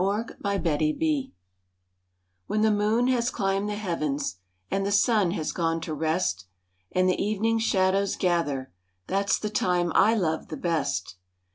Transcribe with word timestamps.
*MOONLIGHT* 0.01 1.31
When 2.47 2.61
the 2.61 2.71
moon 2.71 3.05
has 3.09 3.29
climbed 3.29 3.69
the 3.69 3.75
heavens, 3.75 4.37
And 4.71 4.83
the 4.83 4.91
sun 4.91 5.29
has 5.33 5.51
gone 5.51 5.79
to 5.81 5.93
rest, 5.93 6.45
And 6.91 7.07
the 7.07 7.23
evening 7.23 7.59
shadows 7.59 8.15
gather, 8.15 8.71
That's 9.05 9.37
the 9.37 9.51
time 9.51 9.91
I 9.93 10.15
love 10.15 10.47
the 10.47 10.57
best. 10.57 11.17